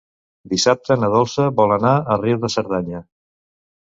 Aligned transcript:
Dissabte 0.53 0.95
na 1.01 1.09
Dolça 1.15 1.45
vol 1.59 1.75
anar 1.75 1.91
a 1.99 2.17
Riu 2.23 2.41
de 2.45 2.53
Cerdanya. 2.53 3.03